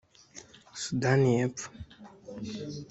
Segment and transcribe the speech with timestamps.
[0.81, 1.67] Sudani y’Epfo